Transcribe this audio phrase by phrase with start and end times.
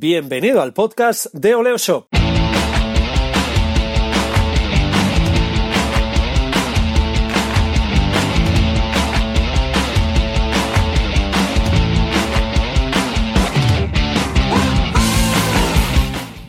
[0.00, 2.17] Bienvenido al podcast de Oleo Shop.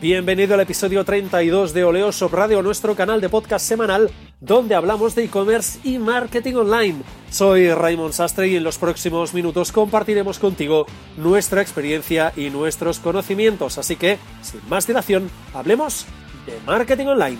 [0.00, 4.10] Bienvenido al episodio 32 de Oleo Shop Radio, nuestro canal de podcast semanal
[4.40, 7.02] donde hablamos de e-commerce y marketing online.
[7.30, 10.86] Soy Raymond Sastre y en los próximos minutos compartiremos contigo
[11.18, 13.76] nuestra experiencia y nuestros conocimientos.
[13.76, 16.06] Así que, sin más dilación, hablemos
[16.46, 17.38] de marketing online.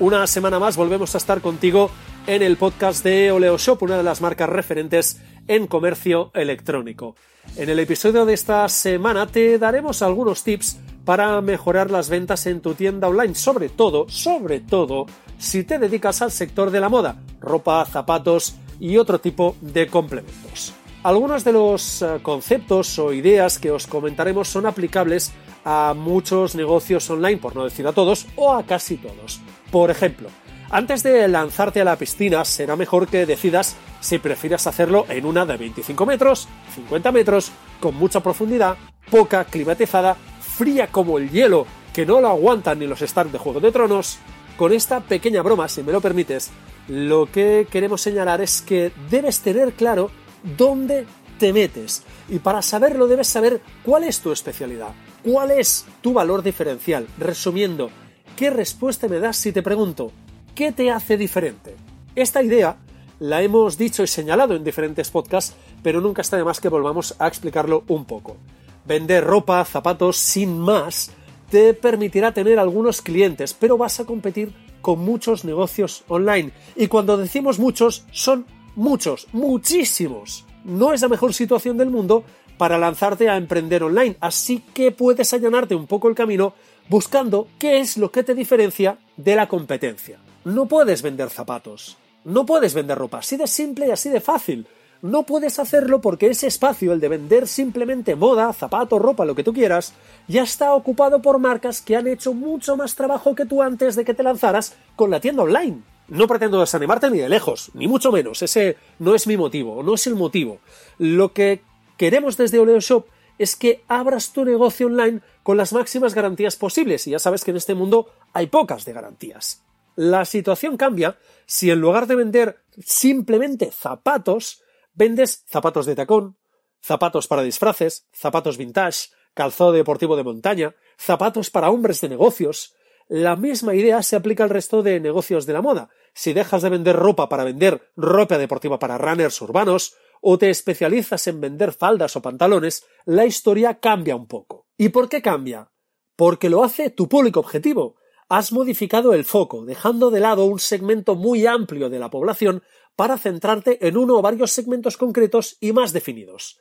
[0.00, 1.90] Una semana más volvemos a estar contigo
[2.26, 7.16] en el podcast de Oleo Shop, una de las marcas referentes en comercio electrónico.
[7.56, 12.60] En el episodio de esta semana te daremos algunos tips para mejorar las ventas en
[12.60, 15.06] tu tienda online, sobre todo, sobre todo,
[15.38, 20.72] si te dedicas al sector de la moda, ropa, zapatos y otro tipo de complementos.
[21.02, 25.32] Algunos de los eh, conceptos o ideas que os comentaremos son aplicables
[25.64, 29.40] a muchos negocios online, por no decir a todos, o a casi todos.
[29.72, 30.28] Por ejemplo,
[30.70, 35.44] antes de lanzarte a la piscina, será mejor que decidas si prefieres hacerlo en una
[35.44, 38.76] de 25 metros, 50 metros, con mucha profundidad,
[39.10, 43.58] poca, climatizada, fría como el hielo, que no lo aguantan ni los stands de Juego
[43.58, 44.18] de Tronos.
[44.56, 46.50] Con esta pequeña broma, si me lo permites,
[46.86, 50.10] lo que queremos señalar es que debes tener claro
[50.56, 51.04] dónde
[51.38, 52.04] te metes.
[52.28, 54.92] Y para saberlo debes saber cuál es tu especialidad,
[55.24, 57.08] cuál es tu valor diferencial.
[57.18, 57.90] Resumiendo,
[58.36, 60.12] ¿qué respuesta me das si te pregunto,
[60.60, 61.74] ¿Qué te hace diferente?
[62.14, 62.76] Esta idea
[63.18, 67.14] la hemos dicho y señalado en diferentes podcasts, pero nunca está de más que volvamos
[67.18, 68.36] a explicarlo un poco.
[68.84, 71.12] Vender ropa, zapatos, sin más,
[71.50, 76.52] te permitirá tener algunos clientes, pero vas a competir con muchos negocios online.
[76.76, 78.44] Y cuando decimos muchos, son
[78.76, 80.44] muchos, muchísimos.
[80.64, 82.22] No es la mejor situación del mundo
[82.58, 86.52] para lanzarte a emprender online, así que puedes allanarte un poco el camino
[86.90, 90.18] buscando qué es lo que te diferencia de la competencia.
[90.44, 94.66] No puedes vender zapatos, no puedes vender ropa, así de simple y así de fácil.
[95.02, 99.44] No puedes hacerlo porque ese espacio, el de vender simplemente moda, zapatos, ropa, lo que
[99.44, 99.92] tú quieras,
[100.28, 104.04] ya está ocupado por marcas que han hecho mucho más trabajo que tú antes de
[104.04, 105.82] que te lanzaras con la tienda online.
[106.08, 109.94] No pretendo desanimarte ni de lejos, ni mucho menos, ese no es mi motivo, no
[109.94, 110.60] es el motivo.
[110.96, 111.60] Lo que
[111.98, 113.04] queremos desde Oleo Shop
[113.38, 117.50] es que abras tu negocio online con las máximas garantías posibles, y ya sabes que
[117.50, 119.62] en este mundo hay pocas de garantías.
[120.02, 124.62] La situación cambia si en lugar de vender simplemente zapatos,
[124.94, 126.38] vendes zapatos de tacón,
[126.82, 132.74] zapatos para disfraces, zapatos vintage, calzado deportivo de montaña, zapatos para hombres de negocios.
[133.08, 135.90] La misma idea se aplica al resto de negocios de la moda.
[136.14, 141.26] Si dejas de vender ropa para vender ropa deportiva para runners urbanos, o te especializas
[141.26, 144.66] en vender faldas o pantalones, la historia cambia un poco.
[144.78, 145.70] ¿Y por qué cambia?
[146.16, 147.99] Porque lo hace tu público objetivo,
[148.30, 152.62] has modificado el foco, dejando de lado un segmento muy amplio de la población
[152.94, 156.60] para centrarte en uno o varios segmentos concretos y más definidos.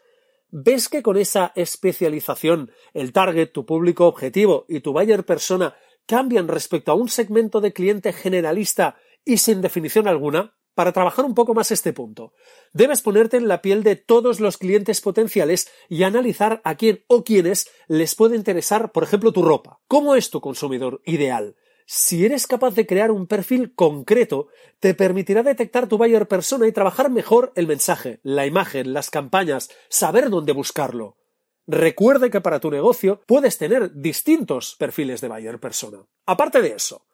[0.50, 5.75] ¿Ves que con esa especialización el target, tu público objetivo y tu buyer persona
[6.07, 10.57] cambian respecto a un segmento de cliente generalista y sin definición alguna?
[10.75, 12.34] Para trabajar un poco más este punto,
[12.74, 17.24] debes ponerte en la piel de todos los clientes potenciales y analizar a quién o
[17.24, 19.81] quiénes les puede interesar, por ejemplo, tu ropa.
[19.88, 21.56] ¿Cómo es tu consumidor ideal?
[21.85, 24.50] Si eres capaz de crear un perfil concreto,
[24.80, 29.69] te permitirá detectar tu buyer persona y trabajar mejor el mensaje, la imagen, las campañas,
[29.90, 31.18] saber dónde buscarlo.
[31.66, 36.06] Recuerde que para tu negocio puedes tener distintos perfiles de buyer persona.
[36.25, 37.07] Aparte de eso,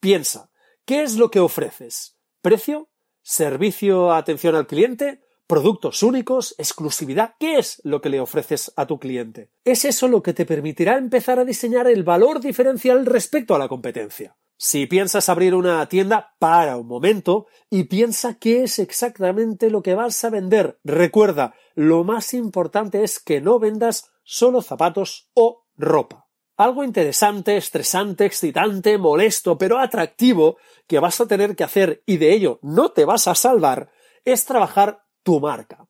[0.00, 0.50] piensa,
[0.84, 2.16] ¿qué es lo que ofreces?
[2.40, 2.89] ¿Precio?
[3.30, 7.34] Servicio, atención al cliente, productos únicos, exclusividad.
[7.38, 9.50] ¿Qué es lo que le ofreces a tu cliente?
[9.64, 13.68] Es eso lo que te permitirá empezar a diseñar el valor diferencial respecto a la
[13.68, 14.36] competencia.
[14.56, 19.94] Si piensas abrir una tienda, para un momento y piensa qué es exactamente lo que
[19.94, 20.80] vas a vender.
[20.82, 26.29] Recuerda, lo más importante es que no vendas solo zapatos o ropa
[26.60, 32.34] algo interesante, estresante, excitante, molesto, pero atractivo que vas a tener que hacer y de
[32.34, 33.90] ello no te vas a salvar,
[34.26, 35.88] es trabajar tu marca.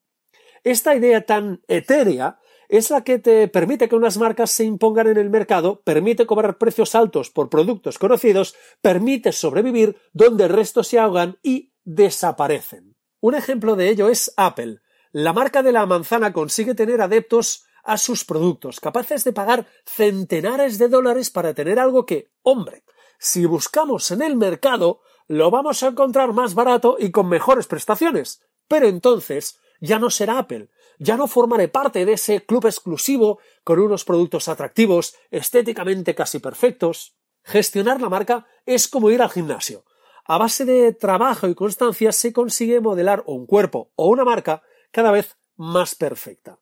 [0.63, 2.39] Esta idea tan etérea
[2.69, 6.57] es la que te permite que unas marcas se impongan en el mercado, permite cobrar
[6.57, 12.95] precios altos por productos conocidos, permite sobrevivir donde el resto se ahogan y desaparecen.
[13.19, 14.79] Un ejemplo de ello es Apple.
[15.11, 20.79] La marca de la manzana consigue tener adeptos a sus productos, capaces de pagar centenares
[20.79, 22.85] de dólares para tener algo que, hombre,
[23.19, 28.45] si buscamos en el mercado, lo vamos a encontrar más barato y con mejores prestaciones.
[28.69, 30.69] Pero entonces ya no será Apple,
[31.01, 37.17] ya no formaré parte de ese club exclusivo con unos productos atractivos, estéticamente casi perfectos.
[37.43, 39.85] Gestionar la marca es como ir al gimnasio.
[40.27, 45.11] A base de trabajo y constancia se consigue modelar un cuerpo o una marca cada
[45.11, 46.61] vez más perfecta.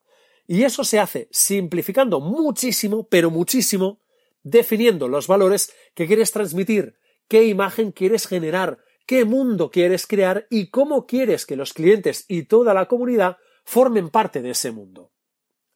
[0.51, 4.01] Y eso se hace simplificando muchísimo, pero muchísimo,
[4.43, 6.97] definiendo los valores que quieres transmitir,
[7.29, 12.45] qué imagen quieres generar, qué mundo quieres crear y cómo quieres que los clientes y
[12.45, 13.37] toda la comunidad
[13.67, 15.13] formen parte de ese mundo.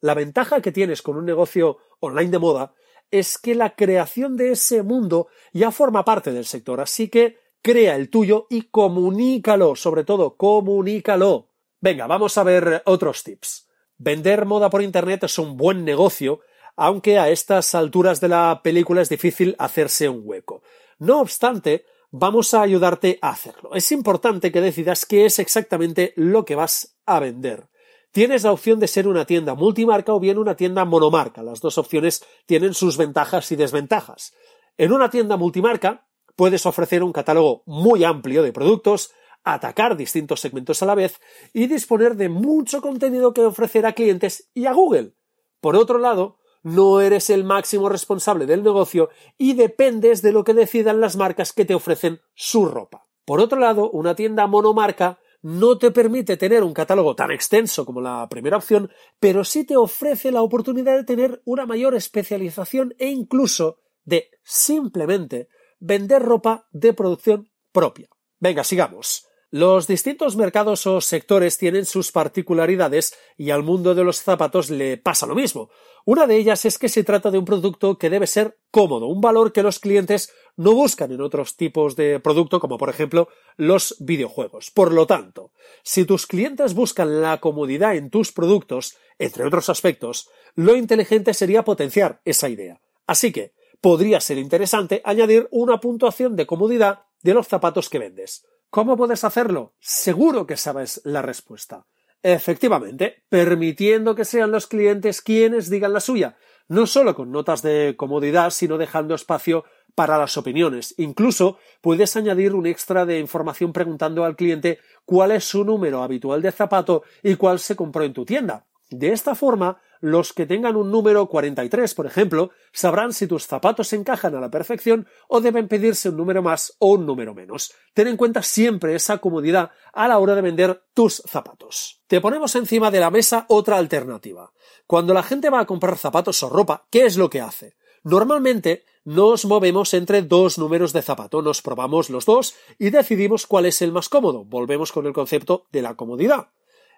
[0.01, 2.75] La ventaja que tienes con un negocio online de moda
[3.11, 7.95] es que la creación de ese mundo ya forma parte del sector, así que crea
[7.95, 11.51] el tuyo y comunícalo, sobre todo comunícalo.
[11.79, 13.69] Venga, vamos a ver otros tips.
[14.05, 16.41] Vender moda por Internet es un buen negocio,
[16.75, 20.65] aunque a estas alturas de la película es difícil hacerse un hueco.
[20.99, 23.71] No obstante, vamos a ayudarte a hacerlo.
[23.77, 27.69] Es importante que decidas qué es exactamente lo que vas a vender.
[28.11, 31.45] Tienes la opción de ser una tienda multimarca o bien una tienda monomarca.
[31.45, 34.35] Las dos opciones tienen sus ventajas y desventajas.
[34.79, 39.13] En una tienda multimarca puedes ofrecer un catálogo muy amplio de productos,
[39.45, 41.21] atacar distintos segmentos a la vez
[41.53, 45.15] y disponer de mucho contenido que ofrecer a clientes y a Google.
[45.61, 50.55] Por otro lado, no eres el máximo responsable del negocio y dependes de lo que
[50.55, 53.05] decidan las marcas que te ofrecen su ropa.
[53.25, 58.01] Por otro lado, una tienda monomarca no te permite tener un catálogo tan extenso como
[58.01, 63.09] la primera opción, pero sí te ofrece la oportunidad de tener una mayor especialización e
[63.09, 65.49] incluso de simplemente
[65.81, 68.09] vender ropa de producción propia.
[68.39, 69.29] Venga, sigamos.
[69.55, 74.97] Los distintos mercados o sectores tienen sus particularidades y al mundo de los zapatos le
[74.97, 75.69] pasa lo mismo.
[76.07, 79.21] Una de ellas es que se trata de un producto que debe ser cómodo, un
[79.21, 83.29] valor que los clientes no buscan en otros tipos de producto, como por ejemplo
[83.59, 84.71] los videojuegos.
[84.71, 85.53] Por lo tanto,
[85.83, 91.63] si tus clientes buscan la comodidad en tus productos, entre otros aspectos, lo inteligente sería
[91.63, 92.81] potenciar esa idea.
[93.07, 93.53] Así que,
[93.83, 98.47] podría ser interesante añadir una puntuación de comodidad de los zapatos que vendes.
[98.73, 99.75] ¿Cómo puedes hacerlo?
[99.81, 101.85] Seguro que sabes la respuesta.
[102.23, 106.39] Efectivamente, permitiendo que sean los clientes quienes digan la suya,
[106.69, 110.95] no solo con notas de comodidad, sino dejando espacio para las opiniones.
[110.97, 116.41] Incluso puedes añadir un extra de información preguntando al cliente cuál es su número habitual
[116.41, 118.65] de zapato y cuál se compró en tu tienda.
[118.93, 123.93] De esta forma, los que tengan un número 43, por ejemplo, sabrán si tus zapatos
[123.95, 127.73] encajan a la perfección o deben pedirse un número más o un número menos.
[127.95, 132.03] Ten en cuenta siempre esa comodidad a la hora de vender tus zapatos.
[132.07, 134.53] Te ponemos encima de la mesa otra alternativa.
[134.87, 137.77] Cuando la gente va a comprar zapatos o ropa, ¿qué es lo que hace?
[138.03, 143.65] Normalmente nos movemos entre dos números de zapato, nos probamos los dos y decidimos cuál
[143.65, 144.45] es el más cómodo.
[144.45, 146.49] Volvemos con el concepto de la comodidad.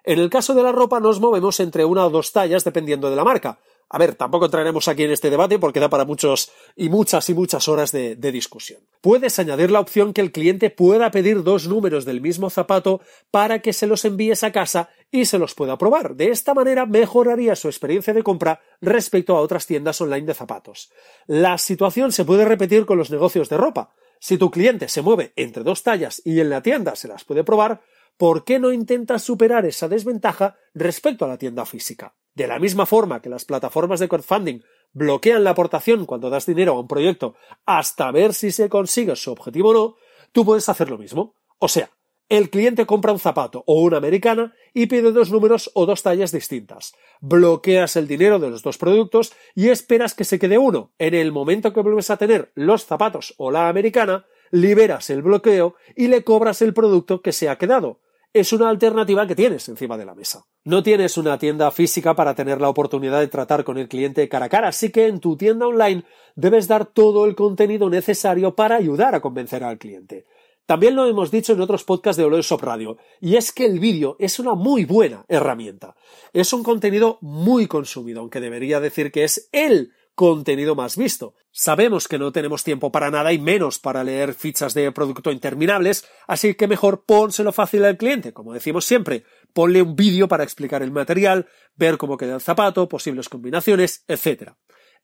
[0.05, 3.15] En el caso de la ropa nos movemos entre una o dos tallas dependiendo de
[3.15, 3.57] la marca.
[3.89, 7.33] A ver, tampoco entraremos aquí en este debate porque da para muchos y muchas y
[7.33, 8.81] muchas horas de, de, discusión.
[9.01, 13.59] Puedes añadir la opción que el cliente pueda pedir dos números del mismo zapato para
[13.59, 16.15] que se los envíes a casa y se los pueda probar.
[16.15, 20.91] De esta manera mejoraría su experiencia de compra respecto a otras tiendas online de zapatos.
[21.27, 23.93] La situación se puede repetir con los negocios de ropa.
[24.19, 27.43] Si tu cliente se mueve entre dos tallas y en la tienda se las puede
[27.43, 27.81] probar,
[28.17, 32.15] ¿por qué no intentas superar esa desventaja respecto a la tienda física?
[32.33, 36.73] De la misma forma que las plataformas de crowdfunding bloquean la aportación cuando das dinero
[36.73, 39.95] a un proyecto hasta ver si se consigue su objetivo o no,
[40.31, 41.35] tú puedes hacer lo mismo.
[41.59, 41.89] O sea,
[42.27, 46.31] el cliente compra un zapato o una americana y pide dos números o dos tallas
[46.31, 46.93] distintas.
[47.21, 50.91] Bloqueas el dinero de los dos productos y esperas que se quede uno.
[50.97, 55.75] En el momento que vuelves a tener los zapatos o la americana, liberas el bloqueo
[55.95, 57.99] y le cobras el producto que se ha quedado
[58.35, 60.43] es una alternativa que tienes encima de la mesa.
[60.65, 64.47] No tienes una tienda física para tener la oportunidad de tratar con el cliente cara
[64.47, 66.03] a cara, así que en tu tienda online
[66.35, 70.25] debes dar todo el contenido necesario para ayudar a convencer al cliente.
[70.65, 74.17] También lo hemos dicho en otros podcasts de Shop Radio, y es que el vídeo
[74.19, 75.95] es una muy buena herramienta.
[76.33, 81.35] Es un contenido muy consumido, aunque debería decir que es el contenido más visto.
[81.51, 86.07] Sabemos que no tenemos tiempo para nada y menos para leer fichas de producto interminables,
[86.27, 90.81] así que mejor pónselo fácil al cliente, como decimos siempre, ponle un vídeo para explicar
[90.81, 94.53] el material, ver cómo queda el zapato, posibles combinaciones, etc.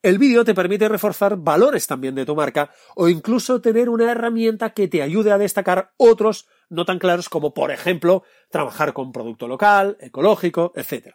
[0.02, 4.70] El vídeo te permite reforzar valores también de tu marca o incluso tener una herramienta
[4.70, 9.46] que te ayude a destacar otros no tan claros como, por ejemplo, trabajar con producto
[9.46, 11.14] local, ecológico, etc.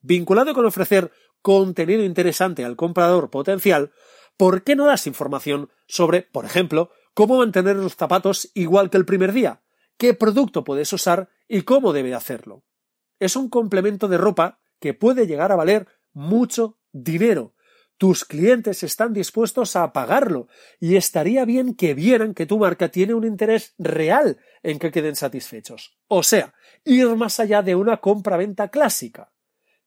[0.00, 1.12] Vinculado con ofrecer
[1.44, 3.92] contenido interesante al comprador potencial,
[4.38, 9.04] ¿por qué no das información sobre, por ejemplo, cómo mantener los zapatos igual que el
[9.04, 9.62] primer día?
[9.98, 12.64] ¿Qué producto puedes usar y cómo debe hacerlo?
[13.20, 17.54] Es un complemento de ropa que puede llegar a valer mucho dinero.
[17.98, 20.48] Tus clientes están dispuestos a pagarlo
[20.80, 25.14] y estaría bien que vieran que tu marca tiene un interés real en que queden
[25.14, 25.98] satisfechos.
[26.08, 29.33] O sea, ir más allá de una compra-venta clásica.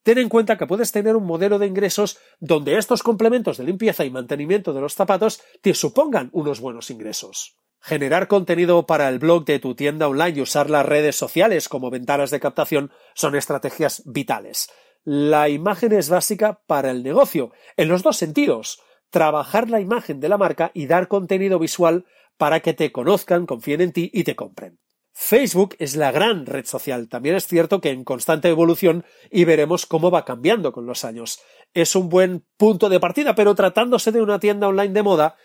[0.08, 4.06] Ten en cuenta que puedes tener un modelo de ingresos donde estos complementos de limpieza
[4.06, 7.58] y mantenimiento de los zapatos te supongan unos buenos ingresos.
[7.82, 11.90] Generar contenido para el blog de tu tienda online y usar las redes sociales como
[11.90, 14.70] ventanas de captación son estrategias vitales.
[15.04, 18.80] La imagen es básica para el negocio, en los dos sentidos.
[19.10, 22.06] Trabajar la imagen de la marca y dar contenido visual
[22.38, 24.80] para que te conozcan, confíen en ti y te compren.
[25.20, 27.10] Facebook es la gran red social.
[27.10, 31.40] También es cierto que en constante evolución y veremos cómo va cambiando con los años.
[31.74, 35.36] Es un buen punto de partida, pero tratándose de una tienda online de moda,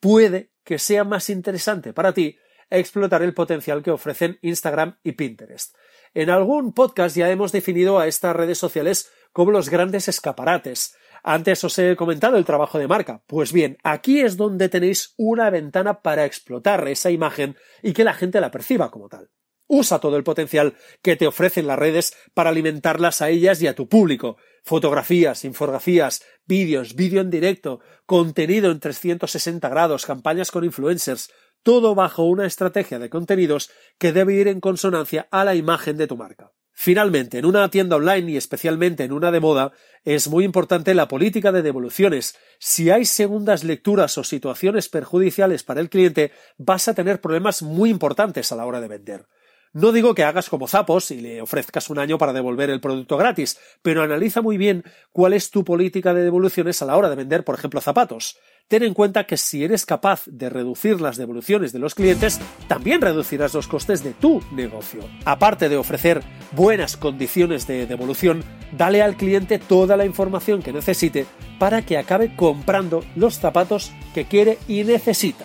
[0.00, 2.38] puede que sea más interesante para ti
[2.70, 5.76] explotar el potencial que ofrecen Instagram y Pinterest.
[6.14, 10.96] En algún podcast ya hemos definido a estas redes sociales como los grandes escaparates.
[11.22, 13.22] Antes os he comentado el trabajo de marca.
[13.26, 18.14] Pues bien, aquí es donde tenéis una ventana para explotar esa imagen y que la
[18.14, 19.30] gente la perciba como tal.
[19.68, 23.74] Usa todo el potencial que te ofrecen las redes para alimentarlas a ellas y a
[23.74, 24.36] tu público.
[24.64, 31.30] Fotografías, infografías, vídeos, vídeo en directo, contenido en 360 grados, campañas con influencers,
[31.62, 36.08] todo bajo una estrategia de contenidos que debe ir en consonancia a la imagen de
[36.08, 36.52] tu marca.
[36.74, 39.72] Finalmente, en una tienda online y especialmente en una de moda,
[40.04, 42.34] es muy importante la política de devoluciones.
[42.58, 47.90] Si hay segundas lecturas o situaciones perjudiciales para el cliente, vas a tener problemas muy
[47.90, 49.26] importantes a la hora de vender.
[49.72, 53.16] No digo que hagas como zapos y le ofrezcas un año para devolver el producto
[53.16, 57.16] gratis, pero analiza muy bien cuál es tu política de devoluciones a la hora de
[57.16, 58.38] vender, por ejemplo, zapatos
[58.72, 63.02] ten en cuenta que si eres capaz de reducir las devoluciones de los clientes, también
[63.02, 65.00] reducirás los costes de tu negocio.
[65.26, 71.26] Aparte de ofrecer buenas condiciones de devolución, dale al cliente toda la información que necesite
[71.58, 75.44] para que acabe comprando los zapatos que quiere y necesita.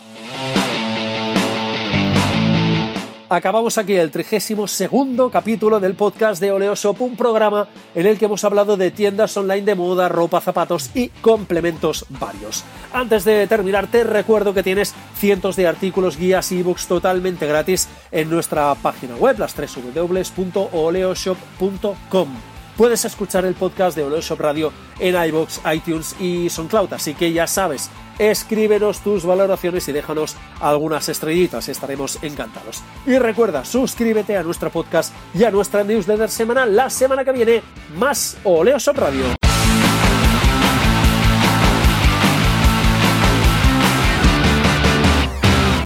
[3.29, 8.25] Acabamos aquí el 32 segundo capítulo del podcast de Oleoshop, un programa en el que
[8.25, 12.63] hemos hablado de tiendas online de moda, ropa, zapatos y complementos varios.
[12.93, 17.87] Antes de terminar, te recuerdo que tienes cientos de artículos, guías y ebooks totalmente gratis
[18.11, 22.27] en nuestra página web, las www.oleoshop.com.
[22.77, 27.47] Puedes escuchar el podcast de Oleoshop Radio en iBox, iTunes y SoundCloud, así que ya
[27.47, 32.83] sabes, escríbenos tus valoraciones y déjanos algunas estrellitas, estaremos encantados.
[33.05, 36.75] Y recuerda, suscríbete a nuestro podcast y a nuestra newsletter semanal.
[36.75, 37.61] La semana que viene,
[37.97, 39.46] más Oleoshop Radio.